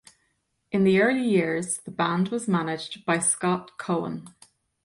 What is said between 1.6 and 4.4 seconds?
the band was managed by Scott Cohen.